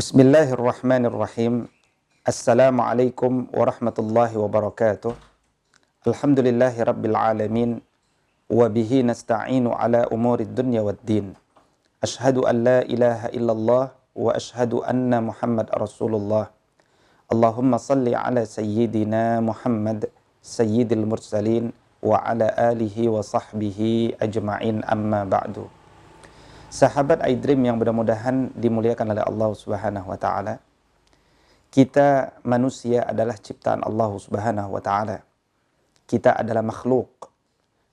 [0.00, 1.68] Bismillahirrahmanirrahim.
[2.24, 5.12] Assalamualaikum warahmatullahi wabarakatuh.
[6.08, 7.70] Alhamdulillahi rabbil alamin.
[8.48, 11.36] Wa bihi nasta'inu ala umuri dunya wad din.
[12.00, 16.48] Ashhadu an la ilaha illallah wa ashhadu anna Muhammad Rasulullah.
[17.28, 20.08] Allahumma salli ala sayyidina Muhammad
[20.40, 25.68] sayyidil mursalin wa ala alihi wa sahbihi ajma'in amma ba'du.
[26.70, 30.62] Sahabat iDream yang mudah-mudahan dimuliakan oleh Allah Subhanahu wa taala.
[31.66, 35.18] Kita manusia adalah ciptaan Allah Subhanahu wa taala.
[36.06, 37.26] Kita adalah makhluk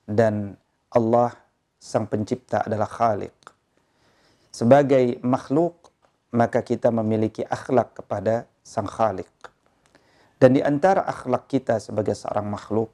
[0.05, 0.53] dan
[0.93, 1.33] Allah
[1.81, 3.33] sang pencipta adalah Khalik.
[4.53, 5.89] Sebagai makhluk
[6.37, 9.33] maka kita memiliki akhlak kepada sang Khalik.
[10.37, 12.93] Dan di antara akhlak kita sebagai seorang makhluk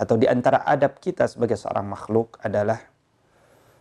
[0.00, 2.80] atau di antara adab kita sebagai seorang makhluk adalah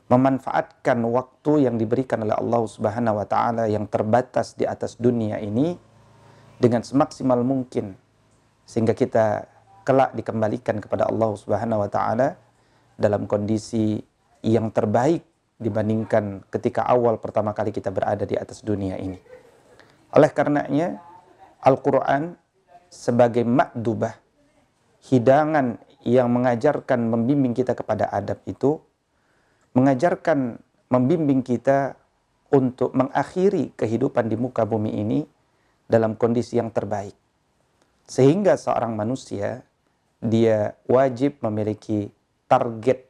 [0.08, 5.76] memanfaatkan waktu yang diberikan oleh Allah Subhanahu wa taala yang terbatas di atas dunia ini
[6.58, 7.94] dengan semaksimal mungkin
[8.64, 9.48] sehingga kita
[9.84, 12.40] kelak dikembalikan kepada Allah Subhanahu wa taala
[12.96, 14.00] dalam kondisi
[14.44, 15.24] yang terbaik
[15.60, 19.20] dibandingkan ketika awal pertama kali kita berada di atas dunia ini.
[20.16, 21.04] Oleh karenanya
[21.60, 22.38] Al-Qur'an
[22.88, 24.16] sebagai makdubah
[25.12, 28.80] hidangan yang mengajarkan membimbing kita kepada adab itu
[29.78, 30.58] mengajarkan,
[30.90, 31.94] membimbing kita
[32.50, 35.22] untuk mengakhiri kehidupan di muka bumi ini
[35.86, 37.14] dalam kondisi yang terbaik.
[38.10, 39.62] Sehingga seorang manusia,
[40.18, 42.10] dia wajib memiliki
[42.50, 43.06] target.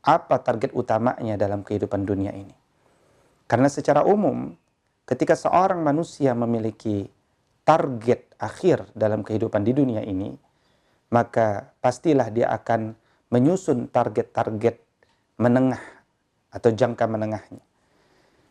[0.00, 2.54] Apa target utamanya dalam kehidupan dunia ini?
[3.50, 4.54] Karena secara umum,
[5.04, 7.04] ketika seorang manusia memiliki
[7.66, 10.32] target akhir dalam kehidupan di dunia ini,
[11.10, 12.94] maka pastilah dia akan
[13.28, 14.89] menyusun target-target
[15.40, 15.80] menengah
[16.52, 17.64] atau jangka menengahnya.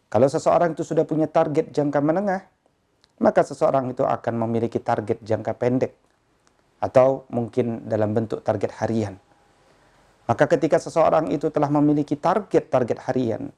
[0.09, 2.41] Kalau seseorang itu sudah punya target jangka menengah,
[3.21, 5.93] maka seseorang itu akan memiliki target jangka pendek
[6.81, 9.21] atau mungkin dalam bentuk target harian.
[10.25, 13.53] Maka ketika seseorang itu telah memiliki target-target harian,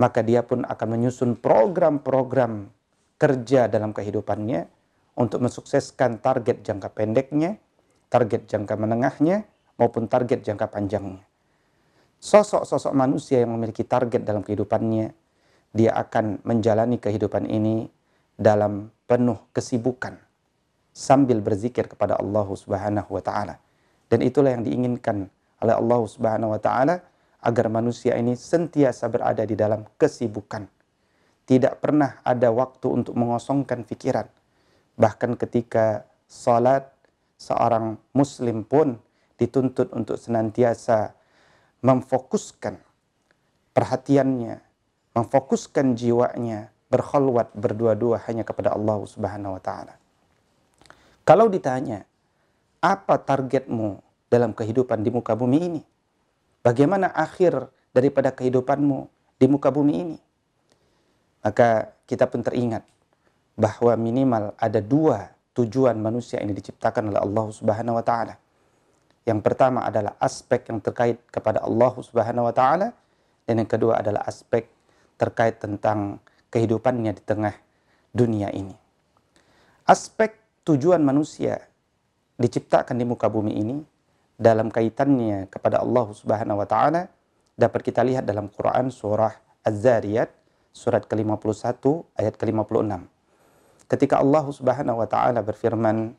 [0.00, 2.72] maka dia pun akan menyusun program-program
[3.20, 4.68] kerja dalam kehidupannya
[5.20, 7.56] untuk mensukseskan target jangka pendeknya,
[8.12, 9.48] target jangka menengahnya,
[9.80, 11.24] maupun target jangka panjangnya
[12.24, 15.12] sosok-sosok manusia yang memiliki target dalam kehidupannya,
[15.76, 17.84] dia akan menjalani kehidupan ini
[18.40, 20.16] dalam penuh kesibukan
[20.96, 23.60] sambil berzikir kepada Allah Subhanahu wa taala.
[24.08, 25.28] Dan itulah yang diinginkan
[25.60, 27.04] oleh Allah Subhanahu wa taala
[27.44, 30.64] agar manusia ini sentiasa berada di dalam kesibukan.
[31.44, 34.24] Tidak pernah ada waktu untuk mengosongkan pikiran.
[34.96, 36.88] Bahkan ketika salat
[37.36, 38.96] seorang muslim pun
[39.36, 41.12] dituntut untuk senantiasa
[41.84, 42.80] memfokuskan
[43.76, 44.56] perhatiannya,
[45.12, 50.00] memfokuskan jiwanya, berkhulwat berdua-dua hanya kepada Allah Subhanahu wa taala.
[51.28, 52.08] Kalau ditanya,
[52.80, 54.00] apa targetmu
[54.32, 55.82] dalam kehidupan di muka bumi ini?
[56.64, 60.18] Bagaimana akhir daripada kehidupanmu di muka bumi ini?
[61.44, 62.80] Maka kita pun teringat
[63.56, 68.40] bahwa minimal ada dua tujuan manusia ini diciptakan oleh Allah Subhanahu wa taala.
[69.24, 72.92] Yang pertama adalah aspek yang terkait kepada Allah Subhanahu wa taala
[73.48, 74.68] dan yang kedua adalah aspek
[75.16, 76.20] terkait tentang
[76.52, 77.56] kehidupannya di tengah
[78.12, 78.76] dunia ini.
[79.88, 80.36] Aspek
[80.68, 81.60] tujuan manusia
[82.36, 83.76] diciptakan di muka bumi ini
[84.36, 87.08] dalam kaitannya kepada Allah Subhanahu wa taala
[87.56, 89.32] dapat kita lihat dalam Quran surah
[89.64, 90.28] Az-Zariyat
[90.74, 91.80] surat ke-51
[92.18, 92.92] ayat ke-56.
[93.86, 96.18] Ketika Allah Subhanahu wa taala berfirman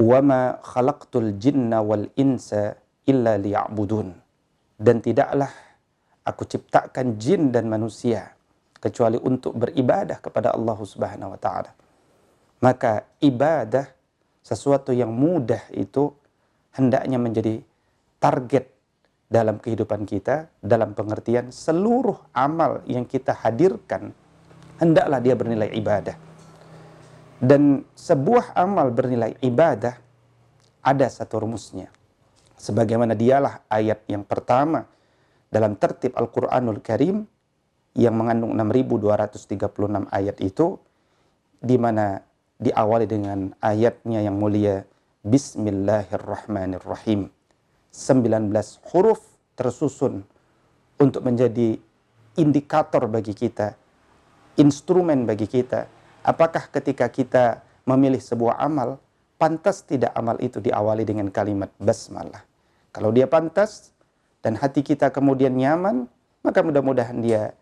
[0.00, 2.72] wama khalaqtul jinna wal insa
[3.04, 3.36] illa
[4.80, 5.52] dan tidaklah
[6.24, 8.32] aku ciptakan jin dan manusia
[8.80, 11.70] kecuali untuk beribadah kepada Allah Subhanahu wa taala.
[12.64, 13.84] Maka ibadah
[14.40, 16.08] sesuatu yang mudah itu
[16.72, 17.60] hendaknya menjadi
[18.16, 18.72] target
[19.28, 24.10] dalam kehidupan kita dalam pengertian seluruh amal yang kita hadirkan
[24.80, 26.29] hendaklah dia bernilai ibadah
[27.40, 29.96] dan sebuah amal bernilai ibadah
[30.84, 31.88] ada satu rumusnya.
[32.60, 34.84] Sebagaimana dialah ayat yang pertama
[35.48, 37.24] dalam tertib Al-Quranul Karim
[37.96, 39.56] yang mengandung 6236
[40.12, 40.76] ayat itu
[41.64, 42.20] di mana
[42.60, 44.84] diawali dengan ayatnya yang mulia
[45.24, 47.32] Bismillahirrahmanirrahim.
[47.92, 48.52] 19
[48.92, 49.24] huruf
[49.56, 50.28] tersusun
[51.00, 51.80] untuk menjadi
[52.36, 53.72] indikator bagi kita,
[54.60, 55.88] instrumen bagi kita
[56.20, 59.00] Apakah ketika kita memilih sebuah amal,
[59.40, 62.44] pantas tidak amal itu diawali dengan kalimat basmalah?
[62.92, 63.94] Kalau dia pantas
[64.44, 66.04] dan hati kita kemudian nyaman,
[66.44, 67.56] maka mudah-mudahan dia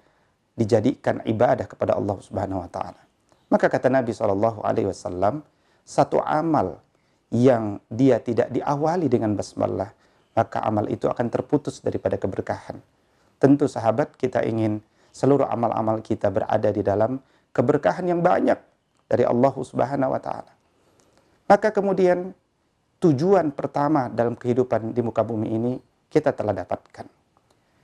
[0.58, 2.98] dijadikan ibadah kepada Allah Subhanahu wa taala.
[3.46, 5.46] Maka kata Nabi Shallallahu alaihi wasallam,
[5.86, 6.82] satu amal
[7.30, 9.94] yang dia tidak diawali dengan basmalah,
[10.34, 12.82] maka amal itu akan terputus daripada keberkahan.
[13.38, 14.82] Tentu sahabat kita ingin
[15.14, 17.22] seluruh amal-amal kita berada di dalam
[17.58, 18.54] keberkahan yang banyak
[19.10, 20.54] dari Allah Subhanahu wa taala.
[21.50, 22.30] Maka kemudian
[23.02, 25.72] tujuan pertama dalam kehidupan di muka bumi ini
[26.06, 27.10] kita telah dapatkan.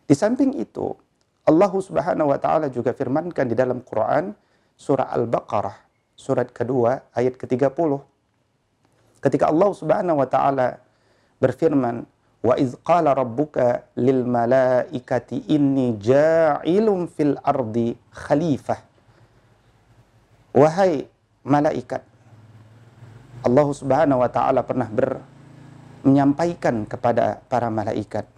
[0.07, 0.95] Di samping itu,
[1.43, 4.31] Allah Subhanahu wa taala juga firmankan di dalam Quran
[4.79, 5.85] surah Al-Baqarah
[6.15, 7.99] surat kedua ayat ke-30.
[9.19, 10.79] Ketika Allah Subhanahu wa taala
[11.43, 12.07] berfirman,
[12.45, 18.94] "Wa iz rabbuka lil malaikati inni ja'ilun fil ardi khalifah."
[20.55, 21.11] Wahai
[21.43, 22.07] malaikat,
[23.43, 25.19] Allah Subhanahu wa taala pernah ber
[26.07, 28.29] menyampaikan kepada para malaikat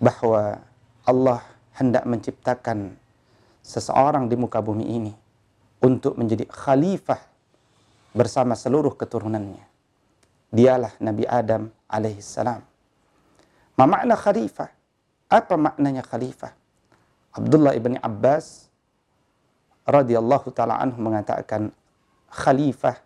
[0.00, 0.62] bahwa
[1.04, 1.42] Allah
[1.76, 2.96] hendak menciptakan
[3.60, 5.12] seseorang di muka bumi ini
[5.84, 7.18] untuk menjadi khalifah
[8.14, 9.66] bersama seluruh keturunannya.
[10.48, 12.62] Dialah Nabi Adam alaihissalam.
[13.76, 14.70] Ma makna khalifah?
[15.28, 16.56] Apa maknanya khalifah?
[17.36, 18.67] Abdullah ibn Abbas
[19.88, 21.72] radhiyallahu taala anhu mengatakan
[22.28, 23.00] khalifah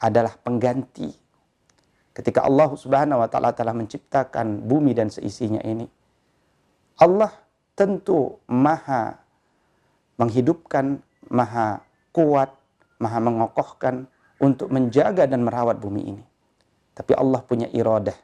[0.00, 1.12] adalah pengganti.
[2.16, 5.86] Ketika Allah Subhanahu wa taala telah menciptakan bumi dan seisinya ini,
[6.98, 7.30] Allah
[7.78, 9.14] tentu maha
[10.18, 10.98] menghidupkan,
[11.30, 11.78] maha
[12.10, 12.50] kuat,
[12.98, 14.10] maha mengokohkan
[14.42, 16.24] untuk menjaga dan merawat bumi ini.
[16.98, 18.18] Tapi Allah punya iradah,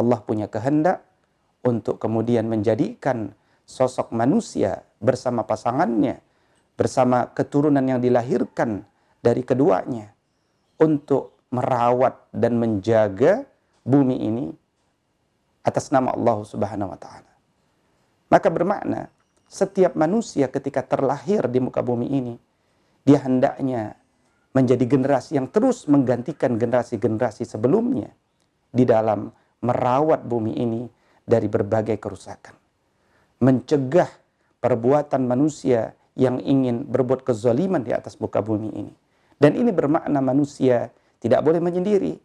[0.00, 1.04] Allah punya kehendak
[1.60, 3.36] untuk kemudian menjadikan
[3.68, 6.24] sosok manusia bersama pasangannya,
[6.76, 8.84] bersama keturunan yang dilahirkan
[9.24, 10.12] dari keduanya
[10.76, 13.48] untuk merawat dan menjaga
[13.82, 14.46] bumi ini
[15.64, 17.32] atas nama Allah Subhanahu wa taala.
[18.28, 19.08] Maka bermakna
[19.48, 22.34] setiap manusia ketika terlahir di muka bumi ini
[23.06, 23.94] dia hendaknya
[24.50, 28.10] menjadi generasi yang terus menggantikan generasi-generasi sebelumnya
[28.72, 29.30] di dalam
[29.62, 30.82] merawat bumi ini
[31.22, 32.54] dari berbagai kerusakan.
[33.42, 34.10] Mencegah
[34.58, 38.92] perbuatan manusia yang ingin berbuat kezaliman di atas muka bumi ini.
[39.36, 40.88] Dan ini bermakna manusia
[41.20, 42.16] tidak boleh menyendiri.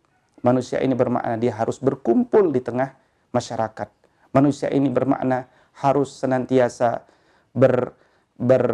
[0.41, 2.95] Manusia ini bermakna dia harus berkumpul di tengah
[3.35, 3.91] masyarakat.
[4.31, 5.45] Manusia ini bermakna
[5.83, 7.03] harus senantiasa
[7.51, 7.91] ber,
[8.39, 8.65] ber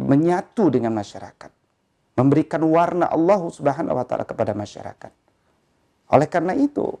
[0.00, 1.52] menyatu dengan masyarakat.
[2.16, 5.12] Memberikan warna Allah Subhanahu wa taala kepada masyarakat.
[6.16, 6.96] Oleh karena itu,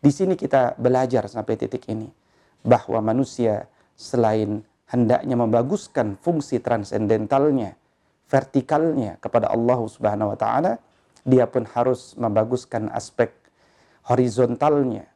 [0.00, 2.08] di sini kita belajar sampai titik ini
[2.64, 7.76] bahwa manusia selain hendaknya membaguskan fungsi transendentalnya,
[8.28, 10.80] vertikalnya kepada Allah Subhanahu wa taala,
[11.24, 13.32] dia pun harus membaguskan aspek
[14.08, 15.08] horizontalnya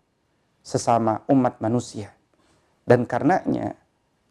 [0.65, 2.12] sesama umat manusia.
[2.88, 3.76] Dan karenanya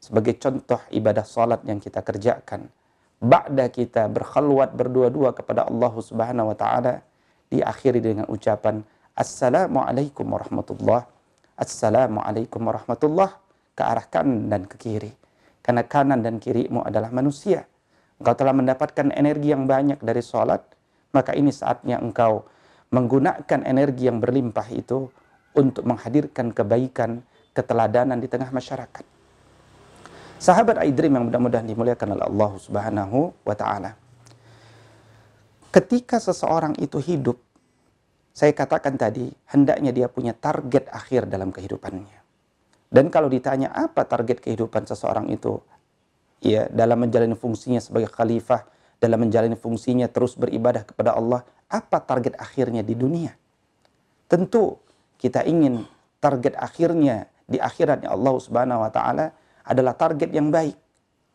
[0.02, 2.70] sebagai contoh ibadah salat yang kita kerjakan
[3.18, 7.02] ba'da kita berkhalwat berdua-dua kepada Allah Subhanahu wa taala
[7.50, 8.86] diakhiri dengan ucapan
[9.18, 11.02] assalamualaikum warahmatullah
[11.58, 13.34] assalamualaikum warahmatullah
[13.74, 15.12] ke arah kanan dan ke kiri
[15.68, 17.68] karena kanan dan kirimu adalah manusia
[18.24, 20.64] engkau telah mendapatkan energi yang banyak dari salat
[21.12, 22.48] maka ini saatnya engkau
[22.96, 25.12] menggunakan energi yang berlimpah itu
[25.60, 27.20] untuk menghadirkan kebaikan
[27.52, 29.18] keteladanan di tengah masyarakat
[30.38, 33.98] Sahabat Aidrim yang mudah-mudahan dimuliakan oleh Allah Subhanahu wa taala.
[35.74, 37.42] Ketika seseorang itu hidup,
[38.38, 42.27] saya katakan tadi, hendaknya dia punya target akhir dalam kehidupannya.
[42.88, 45.60] Dan kalau ditanya apa target kehidupan seseorang itu,
[46.40, 48.64] ya dalam menjalani fungsinya sebagai khalifah,
[48.98, 53.36] dalam menjalani fungsinya terus beribadah kepada Allah, apa target akhirnya di dunia?
[54.32, 54.80] Tentu
[55.20, 55.84] kita ingin
[56.24, 59.36] target akhirnya di akhiratnya Allah Subhanahu wa taala
[59.68, 60.76] adalah target yang baik.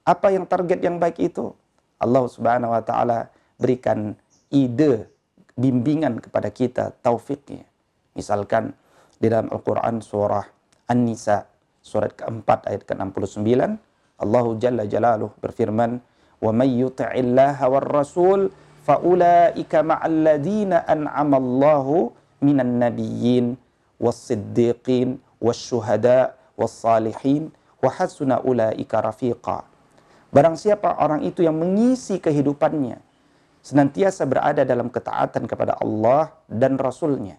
[0.03, 1.53] Apa yang target yang baik itu?
[2.01, 3.29] Allah Subhanahu wa taala
[3.61, 4.17] berikan
[4.49, 5.07] ide,
[5.55, 7.65] bimbingan kepada kita, taufiknya.
[8.17, 8.77] Misalkan
[9.21, 10.45] di dalam Al-Qur'an surah
[10.93, 11.49] An-Nisa
[11.81, 13.41] surat keempat ayat ke-69
[14.21, 15.99] Allah Jalla Jalaluh berfirman
[16.45, 18.53] wa may yuti'illaha war rasul
[18.85, 22.13] faulaika ma'al ladzina an'ama Allahu
[22.45, 23.57] minan nabiyyin
[23.97, 27.51] was-siddiqin was-syuhada was-salihin
[27.83, 27.91] wa
[28.47, 29.67] ulaika rafiqa.
[30.31, 32.99] Barang siapa orang itu yang mengisi kehidupannya
[33.63, 37.39] senantiasa berada dalam ketaatan kepada Allah dan Rasulnya,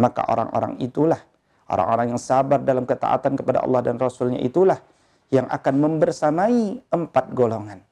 [0.00, 1.20] maka orang-orang itulah
[1.68, 4.80] orang-orang yang sabar dalam ketaatan kepada Allah dan Rasulnya itulah
[5.28, 7.84] yang akan membersamai empat golongan.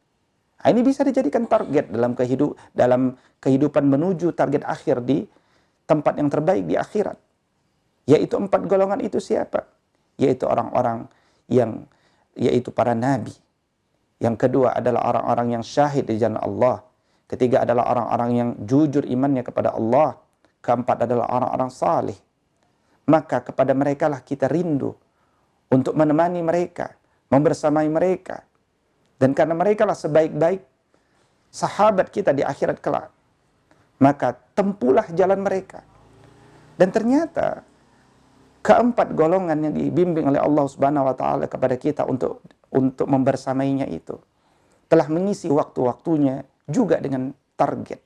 [0.56, 5.22] Nah, ini bisa dijadikan target dalam kehidup dalam kehidupan menuju target akhir di
[5.86, 7.14] tempat yang terbaik di akhirat.
[8.10, 9.62] Yaitu empat golongan itu siapa?
[10.18, 11.06] Yaitu orang-orang
[11.46, 11.86] yang
[12.34, 13.32] yaitu para nabi,
[14.16, 16.80] Yang kedua adalah orang-orang yang syahid di jalan Allah.
[17.28, 20.16] Ketiga adalah orang-orang yang jujur imannya kepada Allah.
[20.64, 22.16] Keempat adalah orang-orang salih.
[23.06, 24.94] Maka kepada mereka lah kita rindu
[25.70, 26.94] untuk menemani mereka,
[27.30, 28.42] membersamai mereka.
[29.16, 30.62] Dan karena mereka lah sebaik-baik
[31.54, 33.08] sahabat kita di akhirat kelak.
[34.02, 35.80] Maka tempulah jalan mereka.
[36.76, 37.64] Dan ternyata
[38.60, 42.42] keempat golongan yang dibimbing oleh Allah Subhanahu wa taala kepada kita untuk
[42.74, 44.18] untuk membersamainya itu
[44.90, 48.02] telah mengisi waktu-waktunya juga dengan target.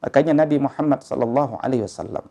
[0.00, 2.24] Makanya Nabi Muhammad sallallahu alaihi wasallam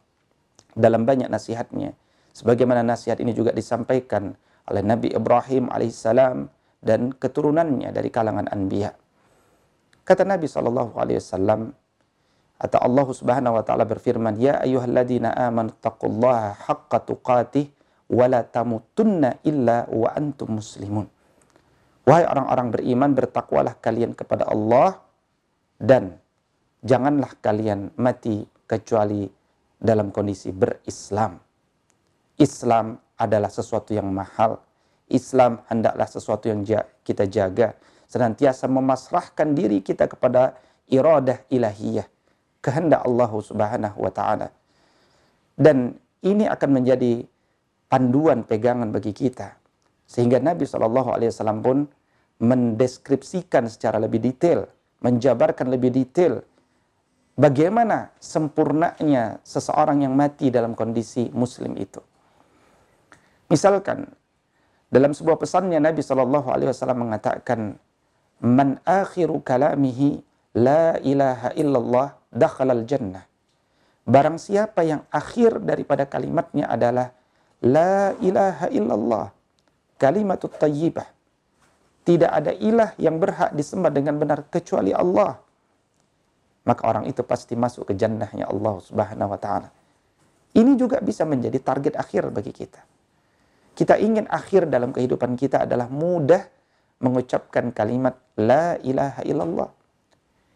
[0.73, 1.93] dalam banyak nasihatnya
[2.33, 4.33] sebagaimana nasihat ini juga disampaikan
[4.67, 6.49] oleh Nabi Ibrahim alaihissalam
[6.83, 8.91] dan keturunannya dari kalangan anbiya.
[10.03, 11.71] Kata Nabi sallallahu alaihi wasallam
[12.59, 17.71] atau Allah Subhanahu wa taala berfirman, "Ya ayyuhalladzina amanu taqullaha haqqa tuqatih
[18.11, 21.07] wa la tamutunna illa wa antum muslimun."
[22.03, 24.99] Wahai orang-orang beriman, bertakwalah kalian kepada Allah
[25.79, 26.19] dan
[26.83, 29.31] janganlah kalian mati kecuali
[29.83, 31.43] dalam kondisi berislam.
[32.39, 34.63] Islam adalah sesuatu yang mahal.
[35.11, 36.63] Islam hendaklah sesuatu yang
[37.03, 37.75] kita jaga.
[38.07, 40.55] Senantiasa memasrahkan diri kita kepada
[40.87, 42.07] iradah ilahiyah
[42.63, 44.47] kehendak Allah Subhanahu wa taala.
[45.53, 47.27] Dan ini akan menjadi
[47.91, 49.59] panduan pegangan bagi kita.
[50.07, 50.63] Sehingga Nabi
[51.35, 51.77] wasallam pun
[52.39, 54.65] mendeskripsikan secara lebih detail,
[55.03, 56.41] menjabarkan lebih detail
[57.37, 62.01] bagaimana sempurnanya seseorang yang mati dalam kondisi muslim itu.
[63.49, 64.09] Misalkan
[64.89, 67.77] dalam sebuah pesannya Nabi Shallallahu alaihi wasallam mengatakan
[68.41, 70.21] man akhiru kalamihi
[70.57, 73.25] la ilaha illallah dakhalal jannah.
[74.03, 77.15] Barang siapa yang akhir daripada kalimatnya adalah
[77.63, 79.31] La ilaha illallah.
[79.95, 81.07] Kalimatut tayyibah.
[82.03, 85.39] Tidak ada ilah yang berhak disembah dengan benar kecuali Allah.
[86.63, 89.69] Maka orang itu pasti masuk ke jannahnya Allah subhanahu wa ta'ala.
[90.53, 92.79] Ini juga bisa menjadi target akhir bagi kita.
[93.73, 96.45] Kita ingin akhir dalam kehidupan kita adalah mudah
[97.01, 99.69] mengucapkan kalimat La ilaha illallah.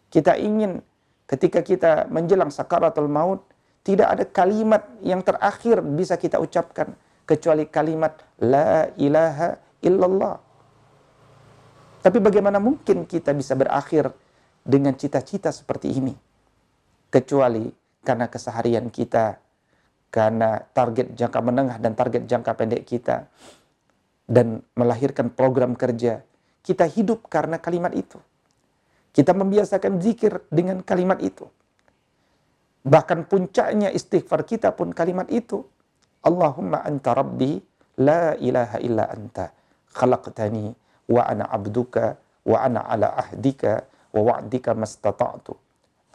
[0.08, 0.80] Kita ingin
[1.28, 3.44] ketika kita menjelang sakaratul maut,
[3.84, 6.96] tidak ada kalimat yang terakhir bisa kita ucapkan
[7.28, 10.36] kecuali kalimat la ilaha illallah.
[12.00, 14.08] Tapi bagaimana mungkin kita bisa berakhir
[14.68, 16.12] dengan cita-cita seperti ini?
[17.08, 17.64] Kecuali
[18.04, 19.40] karena keseharian kita,
[20.12, 23.24] karena target jangka menengah dan target jangka pendek kita,
[24.28, 26.20] dan melahirkan program kerja,
[26.60, 28.20] kita hidup karena kalimat itu.
[29.08, 31.48] Kita membiasakan zikir dengan kalimat itu.
[32.84, 35.64] Bahkan puncaknya istighfar kita pun kalimat itu.
[36.20, 37.56] Allahumma anta rabbi
[37.98, 39.48] la ilaha illa anta
[39.96, 40.70] khalaqtani
[41.08, 43.82] wa ana abduka wa ana ala ahdika
[44.18, 45.54] wa wa'dika mastata'tu.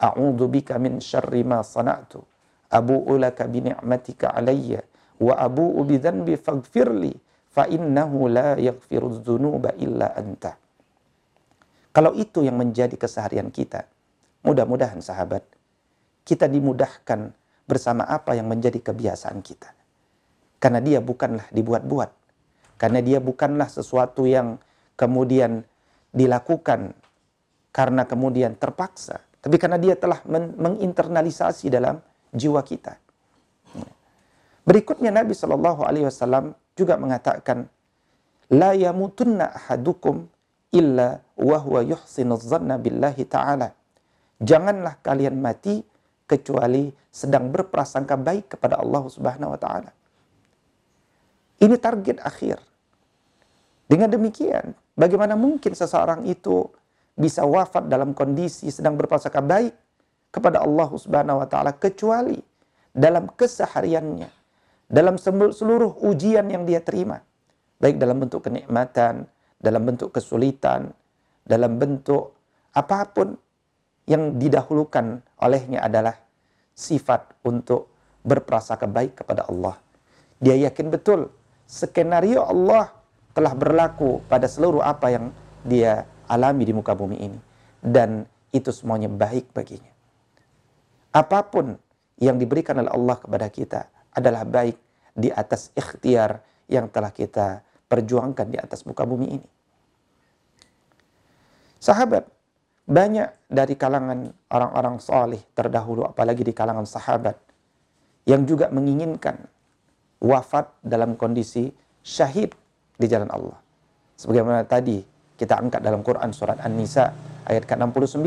[0.03, 2.19] A'udhu bika min syarri ma sana'tu.
[2.67, 4.83] Abu'u laka bi ni'matika alayya
[5.23, 7.15] wa abu'u bi dhanbi faghfirli
[7.53, 10.59] fa innahu la yaghfiru dhunuba illa anta.
[11.93, 13.85] Kalau itu yang menjadi keseharian kita,
[14.41, 15.45] mudah-mudahan sahabat,
[16.25, 17.29] kita dimudahkan
[17.69, 19.69] bersama apa yang menjadi kebiasaan kita.
[20.57, 22.09] Karena dia bukanlah dibuat-buat.
[22.81, 24.57] Karena dia bukanlah sesuatu yang
[24.97, 25.61] kemudian
[26.09, 26.97] dilakukan
[27.73, 29.19] karena kemudian terpaksa.
[29.43, 30.23] Tapi karena dia telah
[30.55, 31.99] menginternalisasi dalam
[32.31, 32.95] jiwa kita.
[34.63, 37.67] Berikutnya Nabi Shallallahu Alaihi Wasallam juga mengatakan,
[38.47, 40.29] yamutunna ahadukum
[40.71, 43.75] illa wa huwa yuhsinu dhanna billahi ta'ala.
[44.39, 45.83] Janganlah kalian mati
[46.23, 49.91] kecuali sedang berprasangka baik kepada Allah Subhanahu wa taala.
[51.61, 52.57] Ini target akhir.
[53.85, 56.65] Dengan demikian, bagaimana mungkin seseorang itu
[57.13, 59.73] bisa wafat dalam kondisi sedang berprasangka baik
[60.33, 62.41] kepada Allah Subhanahu wa taala kecuali
[62.93, 64.29] dalam kesehariannya,
[64.89, 67.21] dalam seluruh ujian yang dia terima,
[67.77, 69.29] baik dalam bentuk kenikmatan,
[69.61, 70.93] dalam bentuk kesulitan,
[71.45, 72.33] dalam bentuk
[72.73, 73.37] apa pun
[74.09, 76.17] yang didahulukan olehnya adalah
[76.73, 77.93] sifat untuk
[78.25, 79.77] berprasangka baik kepada Allah.
[80.41, 81.29] Dia yakin betul
[81.69, 82.91] skenario Allah
[83.33, 85.25] telah berlaku pada seluruh apa yang
[85.63, 87.39] dia alami di muka bumi ini.
[87.83, 89.91] Dan itu semuanya baik baginya.
[91.13, 91.77] Apa pun
[92.17, 93.81] yang diberikan oleh Allah kepada kita
[94.13, 94.77] adalah baik
[95.13, 99.49] di atas ikhtiar yang telah kita perjuangkan di atas muka bumi ini.
[101.77, 102.25] Sahabat,
[102.87, 107.35] banyak dari kalangan orang-orang soleh terdahulu, apalagi di kalangan sahabat,
[108.23, 109.35] yang juga menginginkan
[110.23, 111.69] wafat dalam kondisi
[112.01, 112.55] syahid
[112.95, 113.59] di jalan Allah.
[114.15, 117.09] Sebagaimana tadi Kita angkat dalam Quran surat An-Nisa
[117.49, 118.23] ayat ke-69.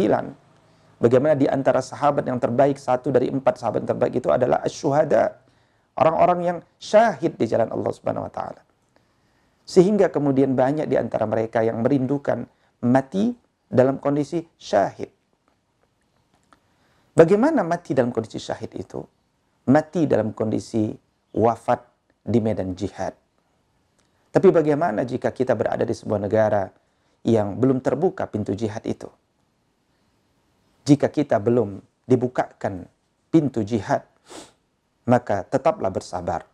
[0.97, 5.39] Bagaimana di antara sahabat yang terbaik, satu dari empat sahabat yang terbaik itu adalah asyuhada.
[5.97, 8.61] Orang-orang yang syahid di jalan Allah Subhanahu wa taala.
[9.67, 12.45] Sehingga kemudian banyak di antara mereka yang merindukan
[12.85, 13.33] mati
[13.67, 15.11] dalam kondisi syahid.
[17.17, 19.01] Bagaimana mati dalam kondisi syahid itu?
[19.73, 20.93] Mati dalam kondisi
[21.33, 21.81] wafat
[22.25, 23.17] di medan jihad.
[24.33, 26.69] Tapi bagaimana jika kita berada di sebuah negara
[27.27, 29.11] yang belum terbuka pintu jihad itu?
[30.87, 32.87] Jika kita belum dibukakan
[33.35, 34.07] pintu jihad,
[35.11, 36.47] maka tetaplah bersabar.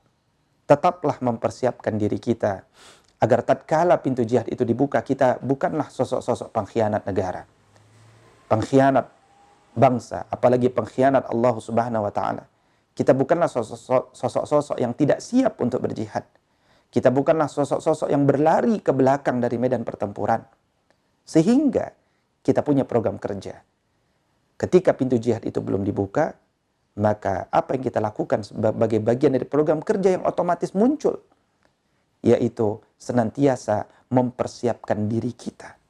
[0.65, 2.65] Tetaplah mempersiapkan diri kita
[3.21, 7.45] agar tatkala pintu jihad itu dibuka, kita bukanlah sosok-sosok pengkhianat negara.
[8.49, 9.07] Pengkhianat
[9.77, 12.45] bangsa, apalagi pengkhianat Allah Subhanahu wa taala.
[12.93, 16.25] Kita bukanlah sosok-sosok yang tidak siap untuk berjihad.
[16.93, 20.45] Kita bukanlah sosok-sosok yang berlari ke belakang dari medan pertempuran.
[21.23, 21.95] Sehingga
[22.43, 23.63] kita punya program kerja.
[24.59, 26.35] Ketika pintu jihad itu belum dibuka,
[26.99, 31.19] maka apa yang kita lakukan sebagai bagian dari program kerja yang otomatis muncul,
[32.21, 35.83] yaitu senantiasa mempersiapkan diri kita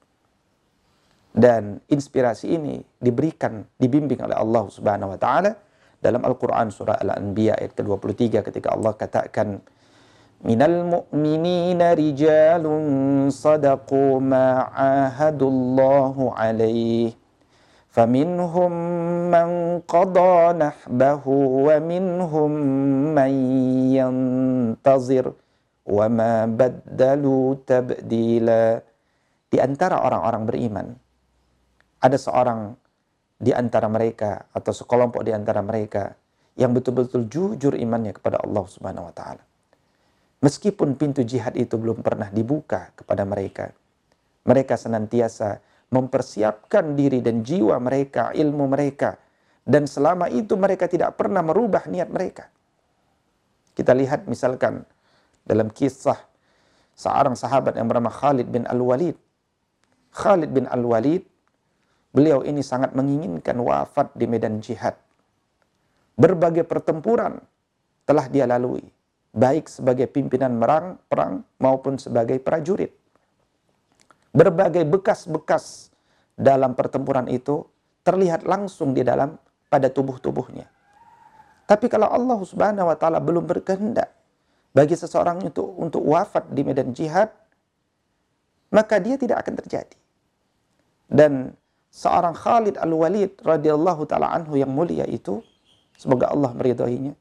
[1.32, 5.56] dan inspirasi ini diberikan, dibimbing oleh Allah Subhanahu wa taala
[5.96, 9.56] dalam Al-Qur'an surah Al-Anbiya ayat ke-23 ketika Allah katakan
[10.45, 17.15] minal mu'minina rijalun sadaqu ma ahadullahu alaihi
[17.97, 18.71] فمنهم
[19.33, 19.49] من
[19.89, 21.23] قضى نحبه
[21.65, 22.51] ومنهم
[23.17, 23.31] من
[23.97, 25.25] ينتظر
[25.89, 28.63] وما بدلوا تبديلا
[29.49, 30.87] di antara orang-orang beriman
[31.97, 32.77] ada seorang
[33.37, 36.13] di antara mereka atau sekelompok di antara mereka
[36.53, 39.41] yang betul-betul jujur imannya kepada Allah Subhanahu wa taala.
[40.42, 43.70] Meskipun pintu jihad itu belum pernah dibuka kepada mereka,
[44.42, 45.62] mereka senantiasa
[45.94, 49.14] mempersiapkan diri dan jiwa mereka, ilmu mereka,
[49.62, 52.50] dan selama itu mereka tidak pernah merubah niat mereka.
[53.72, 54.82] Kita lihat misalkan
[55.46, 56.18] dalam kisah
[56.98, 59.14] seorang sahabat yang bernama Khalid bin Al-Walid.
[60.10, 61.22] Khalid bin Al-Walid
[62.12, 64.92] Beliau ini sangat menginginkan wafat di medan jihad.
[66.12, 67.40] Berbagai pertempuran
[68.04, 68.84] telah dia lalui,
[69.32, 72.92] baik sebagai pimpinan merang, perang maupun sebagai prajurit.
[74.32, 75.92] Berbagai bekas-bekas
[76.36, 77.64] dalam pertempuran itu
[78.04, 79.36] terlihat langsung di dalam
[79.68, 80.68] pada tubuh-tubuhnya.
[81.68, 84.12] Tapi kalau Allah Subhanahu wa taala belum berkehendak
[84.72, 87.32] bagi seseorang itu untuk wafat di medan jihad,
[88.72, 89.96] maka dia tidak akan terjadi.
[91.08, 91.52] Dan
[91.92, 95.44] seorang Khalid Al-Walid radhiyallahu taala anhu yang mulia itu
[95.96, 97.12] semoga Allah meridhoinya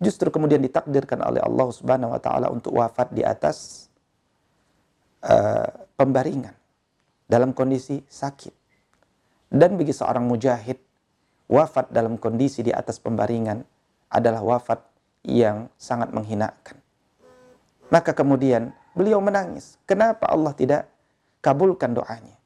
[0.00, 3.86] justru kemudian ditakdirkan oleh Allah Subhanahu wa taala untuk wafat di atas
[5.22, 6.56] uh, pembaringan
[7.28, 8.56] dalam kondisi sakit.
[9.52, 10.80] Dan bagi seorang mujahid
[11.46, 13.60] wafat dalam kondisi di atas pembaringan
[14.10, 14.80] adalah wafat
[15.26, 16.80] yang sangat menghinakan.
[17.90, 19.76] Maka kemudian beliau menangis.
[19.84, 20.86] Kenapa Allah tidak
[21.42, 22.38] kabulkan doanya?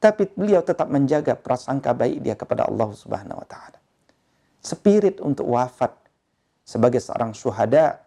[0.00, 3.78] Tapi beliau tetap menjaga prasangka baik dia kepada Allah Subhanahu wa taala.
[4.64, 5.92] Spirit untuk wafat
[6.70, 7.98] sebagai seorang syuhada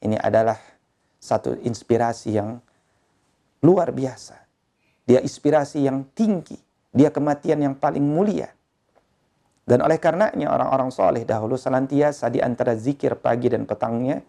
[0.00, 0.56] ini adalah
[1.20, 2.56] satu inspirasi yang
[3.60, 4.40] luar biasa.
[5.04, 6.56] Dia inspirasi yang tinggi,
[6.96, 8.48] dia kematian yang paling mulia.
[9.68, 14.24] Dan oleh karenanya orang-orang soleh dahulu senantiasa di antara zikir pagi dan petangnya,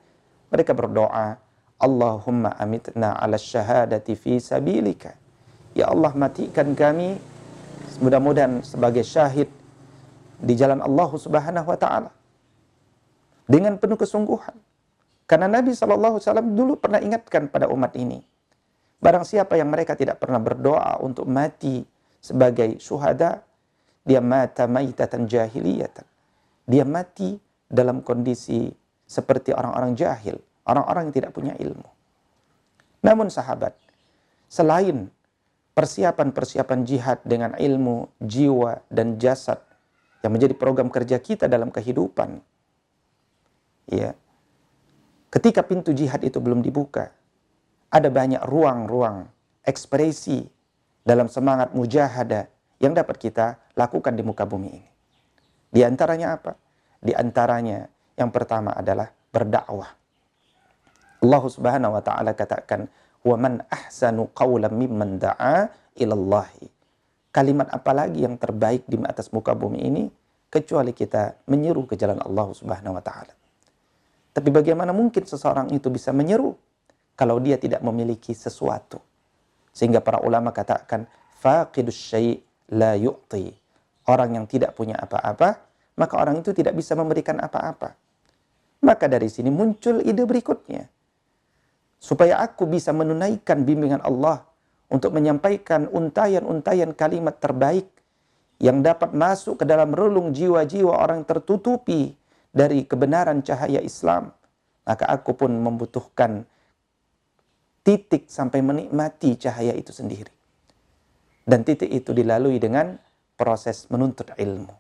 [0.52, 1.40] mereka berdoa,
[1.80, 5.18] Allahumma amitna ala syahadati fi sabilika
[5.74, 7.18] Ya Allah matikan kami
[7.98, 9.50] mudah-mudahan sebagai syahid
[10.38, 12.12] di jalan Allah Subhanahu wa taala
[13.52, 14.56] dengan penuh kesungguhan.
[15.28, 16.24] Karena Nabi SAW
[16.56, 18.24] dulu pernah ingatkan pada umat ini.
[19.04, 21.84] Barang siapa yang mereka tidak pernah berdoa untuk mati
[22.24, 23.44] sebagai syuhada,
[24.08, 26.08] dia mata maitatan jahiliyatan.
[26.64, 27.36] Dia mati
[27.68, 28.72] dalam kondisi
[29.04, 31.90] seperti orang-orang jahil, orang-orang yang tidak punya ilmu.
[33.02, 33.74] Namun sahabat,
[34.46, 35.10] selain
[35.74, 39.58] persiapan-persiapan jihad dengan ilmu, jiwa, dan jasad
[40.22, 42.51] yang menjadi program kerja kita dalam kehidupan.
[43.92, 44.16] Ya.
[45.28, 47.12] Ketika pintu jihad itu belum dibuka,
[47.92, 49.28] ada banyak ruang-ruang
[49.68, 50.48] ekspresi
[51.04, 52.48] dalam semangat mujahadah
[52.80, 54.90] yang dapat kita lakukan di muka bumi ini.
[55.72, 56.56] Di antaranya apa?
[57.04, 59.92] Di antaranya yang pertama adalah berdakwah.
[61.22, 62.90] Allah Subhanahu wa taala katakan
[63.22, 66.68] wa man ahsanu qawlan mimman da'a ilallahi.
[67.32, 70.04] Kalimat apa lagi yang terbaik di atas muka bumi ini
[70.52, 73.41] kecuali kita menyeru ke jalan Allah Subhanahu wa taala.
[74.32, 76.56] Tapi bagaimana mungkin seseorang itu bisa menyeru
[77.20, 79.04] kalau dia tidak memiliki sesuatu?
[79.76, 81.08] Sehingga para ulama katakan,
[81.40, 82.40] faqidus syai'
[82.72, 83.52] la yu'ti.
[84.08, 85.60] Orang yang tidak punya apa-apa,
[86.00, 87.96] maka orang itu tidak bisa memberikan apa-apa.
[88.82, 90.88] Maka dari sini muncul ide berikutnya.
[92.02, 94.42] Supaya aku bisa menunaikan bimbingan Allah
[94.90, 97.88] untuk menyampaikan untayan-untayan kalimat terbaik
[98.58, 102.18] yang dapat masuk ke dalam relung jiwa-jiwa orang tertutupi
[102.52, 104.32] dari kebenaran cahaya Islam.
[104.86, 106.44] Maka aku pun membutuhkan
[107.82, 110.32] titik sampai menikmati cahaya itu sendiri.
[111.48, 113.00] Dan titik itu dilalui dengan
[113.40, 114.76] proses menuntut ilmu.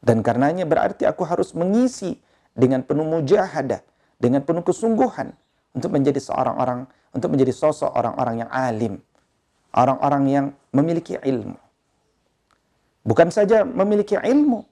[0.00, 2.16] Dan karenanya berarti aku harus mengisi
[2.56, 3.82] dengan penuh mujahadah,
[4.16, 5.34] dengan penuh kesungguhan
[5.76, 6.80] untuk menjadi seorang orang,
[7.12, 8.94] untuk menjadi sosok orang-orang yang alim,
[9.76, 11.58] orang-orang yang memiliki ilmu.
[13.06, 14.64] Bukan saja memiliki ilmu,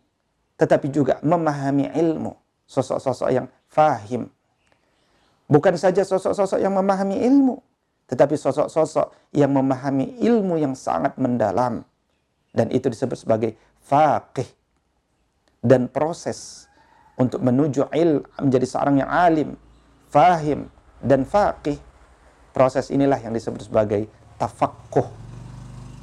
[0.55, 2.33] tetapi juga memahami ilmu,
[2.67, 4.31] sosok-sosok yang fahim.
[5.51, 7.61] Bukan saja sosok-sosok yang memahami ilmu,
[8.09, 11.85] tetapi sosok-sosok yang memahami ilmu yang sangat mendalam.
[12.55, 14.47] Dan itu disebut sebagai faqih.
[15.65, 16.71] Dan proses
[17.17, 19.51] untuk menuju il menjadi seorang yang alim,
[20.13, 20.69] fahim,
[21.03, 21.77] dan faqih.
[22.55, 24.07] Proses inilah yang disebut sebagai
[24.39, 25.09] tafakkuh.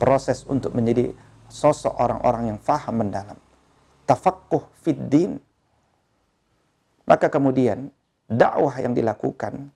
[0.02, 1.14] Proses untuk menjadi
[1.48, 3.38] sosok orang-orang yang faham mendalam.
[4.12, 5.40] Tafakkuh fid din.
[7.08, 7.88] Maka kemudian
[8.28, 9.72] dakwah yang dilakukan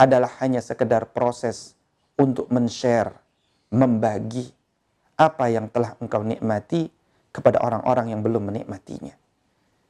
[0.00, 1.76] adalah hanya sekedar proses
[2.16, 3.12] untuk men-share,
[3.68, 4.48] membagi
[5.20, 6.88] apa yang telah engkau nikmati
[7.28, 9.12] kepada orang-orang yang belum menikmatinya.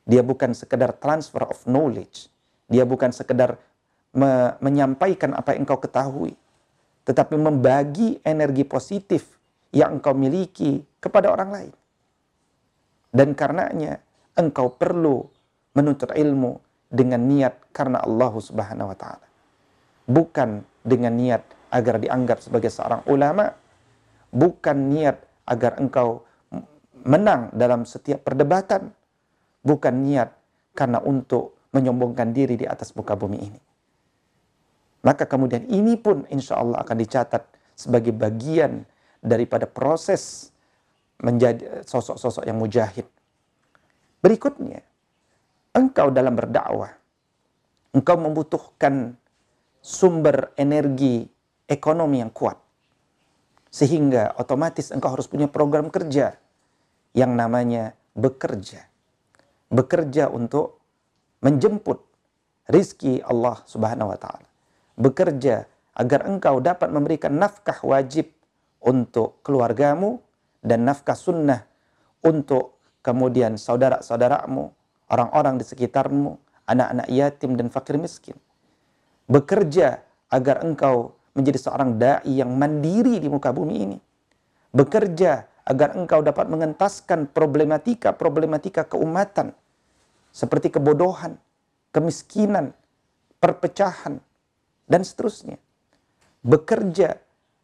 [0.03, 2.27] Dia bukan sekedar transfer of knowledge.
[2.67, 3.55] Dia bukan sekedar
[4.11, 6.35] me menyampaikan apa yang engkau ketahui.
[7.07, 9.39] Tetapi membagi energi positif
[9.71, 11.80] yang engkau miliki kepada orang lain.
[13.11, 13.99] Dan karenanya
[14.39, 15.27] engkau perlu
[15.75, 16.59] menuntut ilmu
[16.91, 19.27] dengan niat karena Allah Subhanahu wa taala.
[20.11, 23.55] Bukan dengan niat agar dianggap sebagai seorang ulama,
[24.35, 26.27] bukan niat agar engkau
[27.07, 28.91] menang dalam setiap perdebatan,
[29.63, 30.35] bukan niat
[30.75, 33.61] karena untuk menyombongkan diri di atas muka bumi ini.
[35.01, 37.43] Maka kemudian ini pun insya Allah akan dicatat
[37.73, 38.85] sebagai bagian
[39.25, 40.53] daripada proses
[41.21, 43.07] menjadi sosok-sosok yang mujahid.
[44.21, 44.81] Berikutnya,
[45.77, 46.93] engkau dalam berdakwah,
[47.93, 49.17] engkau membutuhkan
[49.81, 51.29] sumber energi
[51.69, 52.57] ekonomi yang kuat.
[53.71, 56.35] Sehingga otomatis engkau harus punya program kerja
[57.15, 58.91] yang namanya bekerja
[59.71, 60.83] bekerja untuk
[61.41, 62.03] menjemput
[62.69, 64.49] rizki Allah Subhanahu wa taala.
[64.99, 68.29] Bekerja agar engkau dapat memberikan nafkah wajib
[68.83, 70.21] untuk keluargamu
[70.61, 71.65] dan nafkah sunnah
[72.21, 74.71] untuk kemudian saudara-saudaramu,
[75.09, 76.37] orang-orang di sekitarmu,
[76.69, 78.37] anak-anak yatim dan fakir miskin.
[79.27, 83.99] Bekerja agar engkau menjadi seorang dai yang mandiri di muka bumi ini.
[84.71, 89.55] Bekerja agar engkau dapat mengentaskan problematika-problematika keumatan
[90.31, 91.39] seperti kebodohan,
[91.95, 92.75] kemiskinan,
[93.39, 94.23] perpecahan,
[94.91, 95.59] dan seterusnya.
[96.43, 97.19] Bekerja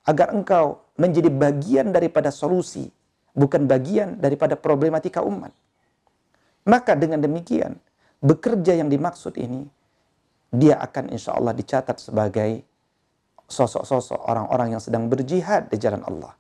[0.06, 2.88] agar engkau menjadi bagian daripada solusi,
[3.37, 5.52] bukan bagian daripada problematika umat.
[6.66, 7.76] Maka dengan demikian,
[8.20, 9.68] bekerja yang dimaksud ini,
[10.50, 12.64] dia akan insya Allah dicatat sebagai
[13.46, 16.35] sosok-sosok orang-orang yang sedang berjihad di jalan Allah.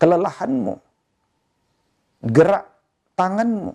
[0.00, 0.74] Kelelahanmu,
[2.24, 2.64] gerak
[3.18, 3.72] tanganmu,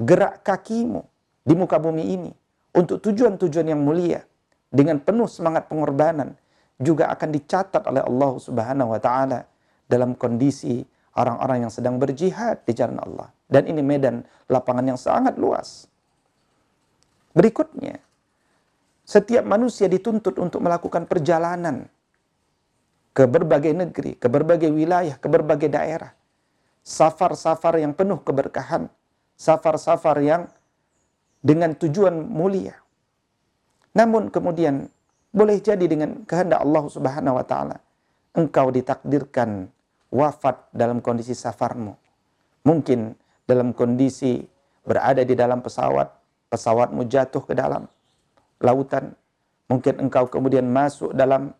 [0.00, 1.04] gerak kakimu
[1.44, 2.32] di muka bumi ini
[2.72, 4.24] untuk tujuan-tujuan yang mulia
[4.70, 6.32] dengan penuh semangat pengorbanan
[6.80, 9.44] juga akan dicatat oleh Allah Subhanahu wa taala
[9.84, 10.80] dalam kondisi
[11.14, 13.28] orang-orang yang sedang berjihad di jalan Allah.
[13.44, 15.84] Dan ini medan lapangan yang sangat luas.
[17.36, 18.00] Berikutnya,
[19.04, 21.84] setiap manusia dituntut untuk melakukan perjalanan
[23.12, 26.14] ke berbagai negeri, ke berbagai wilayah, ke berbagai daerah.
[26.80, 28.88] Safar-safar yang penuh keberkahan
[29.40, 30.42] safar-safar yang
[31.40, 32.76] dengan tujuan mulia.
[33.96, 34.92] Namun kemudian
[35.30, 37.76] boleh jadi dengan kehendak Allah Subhanahu wa taala
[38.34, 39.66] engkau ditakdirkan
[40.10, 41.94] wafat dalam kondisi safarmu.
[42.66, 43.14] Mungkin
[43.46, 44.42] dalam kondisi
[44.84, 46.10] berada di dalam pesawat,
[46.52, 47.86] pesawatmu jatuh ke dalam
[48.60, 49.14] lautan.
[49.70, 51.54] Mungkin engkau kemudian masuk dalam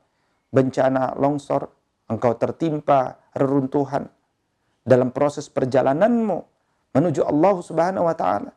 [0.50, 1.70] bencana longsor,
[2.11, 4.11] engkau tertimpa reruntuhan.
[4.83, 6.38] Dalam proses perjalananmu
[6.96, 8.50] menuju Allah Subhanahu wa taala.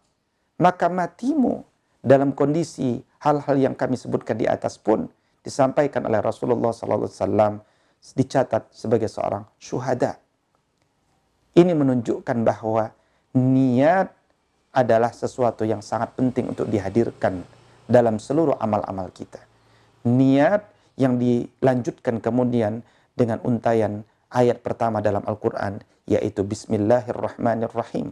[0.57, 1.61] Maka matimu
[2.03, 5.07] dalam kondisi hal-hal yang kami sebutkan di atas pun
[5.39, 7.63] disampaikan oleh Rasulullah wasallam
[8.03, 10.19] dicatat sebagai seorang syuhada.
[11.55, 12.91] Ini menunjukkan bahwa
[13.39, 14.11] niat
[14.75, 17.45] adalah sesuatu yang sangat penting untuk dihadirkan
[17.87, 19.39] dalam seluruh amal-amal kita.
[20.03, 20.67] Niat
[20.99, 22.83] yang dilanjutkan kemudian
[23.15, 28.11] dengan untayan ayat pertama dalam Al-Quran yaitu Bismillahirrahmanirrahim.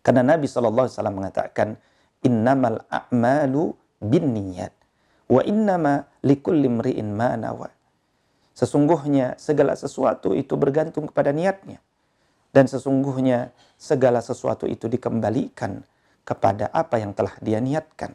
[0.00, 1.76] Karena Nabi SAW mengatakan
[2.24, 4.72] innamal a'malu bin niyat
[5.30, 7.70] wa innama likulli mri'in ma nawa.
[8.52, 11.80] Sesungguhnya segala sesuatu itu bergantung kepada niatnya.
[12.50, 15.86] Dan sesungguhnya segala sesuatu itu dikembalikan
[16.26, 18.12] kepada apa yang telah dia niatkan.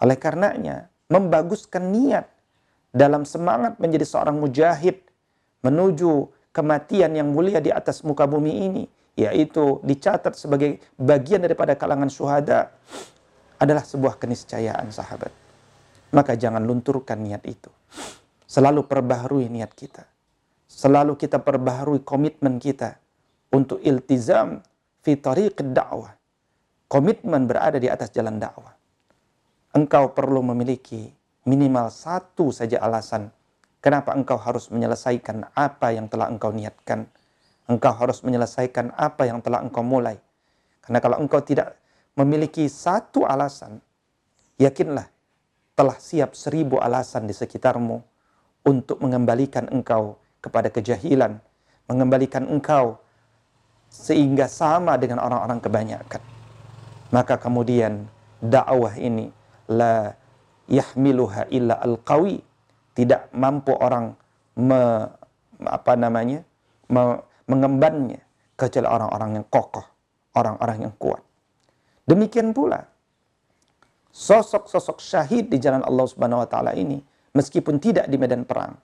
[0.00, 2.24] Oleh karenanya, membaguskan niat
[2.88, 5.04] dalam semangat menjadi seorang mujahid
[5.60, 8.84] menuju kematian yang mulia di atas muka bumi ini,
[9.18, 12.70] yaitu dicatat sebagai bagian daripada kalangan syuhada,
[13.58, 15.34] adalah sebuah keniscayaan sahabat.
[16.14, 17.66] Maka jangan lunturkan niat itu.
[18.46, 20.06] Selalu perbaharui niat kita.
[20.70, 22.96] Selalu kita perbaharui komitmen kita
[23.50, 24.62] untuk iltizam
[25.02, 26.14] fi tariq dakwah.
[26.86, 28.72] Komitmen berada di atas jalan dakwah.
[29.74, 31.12] Engkau perlu memiliki
[31.44, 33.28] minimal satu saja alasan
[33.82, 37.04] kenapa engkau harus menyelesaikan apa yang telah engkau niatkan.
[37.68, 40.16] Engkau harus menyelesaikan apa yang telah engkau mulai.
[40.80, 41.76] Karena kalau engkau tidak
[42.16, 43.84] memiliki satu alasan,
[44.56, 45.04] yakinlah
[45.76, 48.00] telah siap seribu alasan di sekitarmu
[48.64, 51.38] untuk mengembalikan engkau kepada kejahilan,
[51.86, 52.98] mengembalikan engkau
[53.92, 56.22] sehingga sama dengan orang-orang kebanyakan.
[57.08, 58.08] Maka kemudian
[58.40, 59.32] dakwah ini
[59.68, 60.12] la
[60.68, 62.44] yahmiluha illa al-qawi.
[62.92, 64.12] Tidak mampu orang
[64.58, 65.06] me,
[65.62, 66.42] apa namanya?
[66.90, 68.20] Me, mengembannya
[68.54, 69.84] kecuali orang-orang yang kokoh,
[70.36, 71.24] orang-orang yang kuat.
[72.08, 72.84] Demikian pula
[74.12, 77.00] sosok-sosok syahid di jalan Allah Subhanahu wa taala ini
[77.36, 78.76] meskipun tidak di medan perang,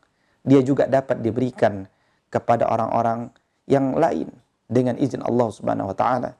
[0.44, 1.88] dia juga dapat diberikan
[2.28, 3.32] kepada orang-orang
[3.64, 4.28] yang lain
[4.68, 6.30] dengan izin Allah Subhanahu wa taala.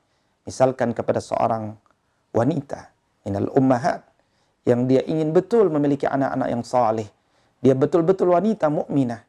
[0.44, 1.72] Misalkan kepada seorang
[2.37, 2.92] wanita
[3.24, 4.04] minal ummahat
[4.68, 7.08] yang dia ingin betul memiliki anak-anak yang saleh.
[7.64, 9.24] Dia betul-betul wanita mukminah.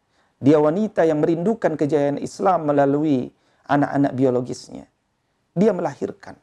[0.45, 3.33] Dia wanita yang merindukan kejayaan Islam melalui
[3.65, 4.85] anak-anak biologisnya.
[5.57, 6.37] Dia melahirkan.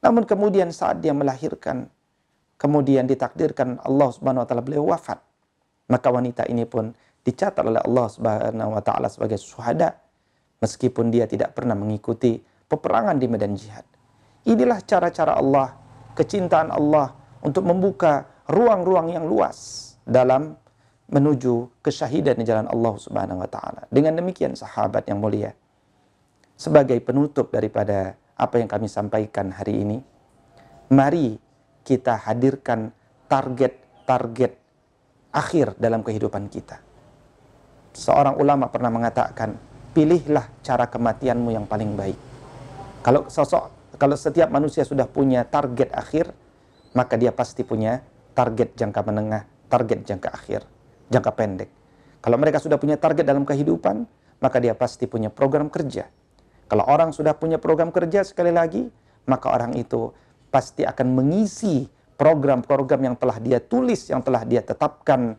[0.00, 1.92] Namun kemudian saat dia melahirkan,
[2.56, 5.20] kemudian ditakdirkan Allah Subhanahu wa taala beliau wafat.
[5.92, 6.88] Maka wanita ini pun
[7.20, 9.92] dicatat oleh Allah Subhanahu wa taala sebagai syuhada
[10.64, 13.84] meskipun dia tidak pernah mengikuti peperangan di medan jihad.
[14.48, 15.76] Inilah cara-cara Allah,
[16.16, 17.12] kecintaan Allah
[17.44, 20.56] untuk membuka ruang-ruang yang luas dalam
[21.08, 23.88] menuju kesyahidan di jalan Allah Subhanahu wa taala.
[23.88, 25.56] Dengan demikian sahabat yang mulia,
[26.54, 29.98] sebagai penutup daripada apa yang kami sampaikan hari ini,
[30.92, 31.40] mari
[31.82, 32.92] kita hadirkan
[33.26, 34.52] target-target
[35.32, 36.80] akhir dalam kehidupan kita.
[37.96, 39.56] Seorang ulama pernah mengatakan,
[39.96, 42.18] pilihlah cara kematianmu yang paling baik.
[43.00, 46.30] Kalau sosok, kalau setiap manusia sudah punya target akhir,
[46.92, 48.04] maka dia pasti punya
[48.36, 49.42] target jangka menengah,
[49.72, 50.62] target jangka akhir,
[51.08, 51.70] jangka pendek.
[52.20, 54.04] Kalau mereka sudah punya target dalam kehidupan,
[54.38, 56.06] maka dia pasti punya program kerja.
[56.68, 58.86] Kalau orang sudah punya program kerja sekali lagi,
[59.24, 60.12] maka orang itu
[60.52, 65.38] pasti akan mengisi program-program yang telah dia tulis, yang telah dia tetapkan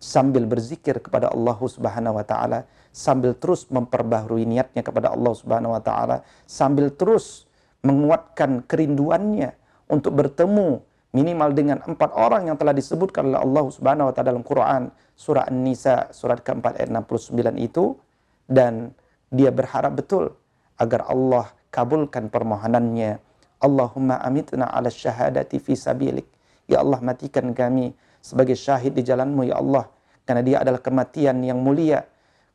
[0.00, 5.82] sambil berzikir kepada Allah Subhanahu wa taala, sambil terus memperbaharui niatnya kepada Allah Subhanahu wa
[5.82, 7.44] taala, sambil terus
[7.84, 9.54] menguatkan kerinduannya
[9.86, 10.82] untuk bertemu
[11.16, 15.48] minimal dengan empat orang yang telah disebutkan oleh Allah Subhanahu wa taala dalam Quran surah
[15.48, 17.96] An-Nisa surat keempat ayat 69 itu
[18.44, 18.92] dan
[19.32, 20.36] dia berharap betul
[20.76, 23.18] agar Allah kabulkan permohonannya.
[23.56, 26.28] Allahumma amitna ala syahadati fi sabilik.
[26.68, 29.88] Ya Allah matikan kami sebagai syahid di jalanmu ya Allah.
[30.28, 32.04] Karena dia adalah kematian yang mulia.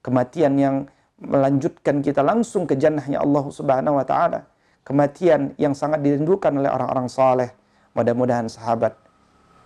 [0.05, 0.75] Kematian yang
[1.21, 4.45] melanjutkan kita langsung ke jannahnya Allah subhanahu wa ta'ala.
[4.81, 7.49] Kematian yang sangat dirindukan oleh orang-orang saleh.
[7.91, 8.95] Mudah-mudahan sahabat,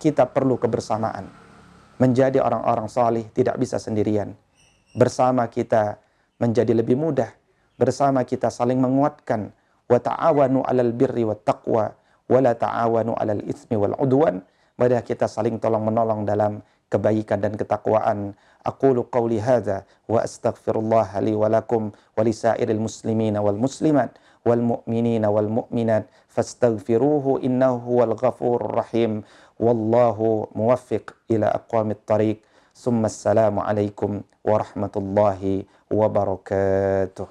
[0.01, 1.29] kita perlu kebersamaan.
[2.01, 4.35] Menjadi orang-orang saleh tidak bisa sendirian.
[4.91, 6.01] Bersama kita
[6.41, 7.31] menjadi lebih mudah.
[7.79, 9.53] Bersama kita saling menguatkan.
[9.87, 11.95] Wa ta'awanu alal birri wa taqwa.
[12.25, 14.41] Wa la ta'awanu alal ismi wal udwan
[14.75, 16.59] Mari kita saling tolong menolong dalam
[16.91, 18.35] kebaikan dan ketakwaan.
[18.65, 26.05] Aqulu qawli hadza wa astaghfirullah li wa lakum wa lisairil muslimina wal muslimat والمؤمنين والمؤمنات
[26.27, 29.23] فاستغفروه إنه هو الغفور الرحيم
[29.59, 32.37] والله موفق إلى أقوام الطريق
[32.75, 37.27] ثم السلام عليكم ورحمة الله وبركاته.